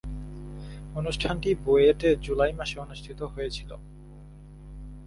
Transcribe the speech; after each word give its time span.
অনুষ্ঠানটি 0.95 1.49
বুয়েটে 1.55 2.09
জুলাই 2.15 2.53
মাসে 2.53 2.77
অনুষ্ঠিত 2.79 3.19
হয়েছিলো। 3.23 3.75